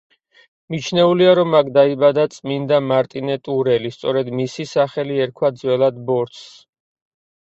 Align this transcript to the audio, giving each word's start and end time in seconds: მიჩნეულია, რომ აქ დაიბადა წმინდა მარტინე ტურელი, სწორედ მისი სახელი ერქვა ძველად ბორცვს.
მიჩნეულია, 0.75 1.33
რომ 1.39 1.57
აქ 1.59 1.67
დაიბადა 1.75 2.25
წმინდა 2.37 2.79
მარტინე 2.93 3.37
ტურელი, 3.49 3.93
სწორედ 3.99 4.33
მისი 4.41 4.67
სახელი 4.75 5.21
ერქვა 5.27 5.53
ძველად 5.61 6.05
ბორცვს. 6.09 6.45